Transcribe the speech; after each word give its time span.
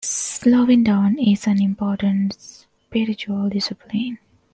Slowing 0.03 0.83
Down 0.83 1.19
is 1.19 1.45
an 1.45 1.61
important 1.61 2.33
spiritual 2.39 3.49
discipline. 3.49 4.17